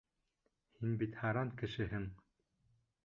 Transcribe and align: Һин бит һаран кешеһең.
Һин 0.79 0.95
бит 1.03 1.19
һаран 1.25 1.53
кешеһең. 1.63 2.09